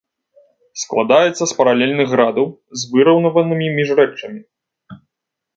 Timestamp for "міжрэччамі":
3.77-4.41